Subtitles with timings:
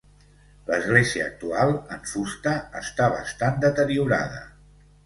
[0.69, 4.47] L'església actual, en fusta, està bastant deteriorada.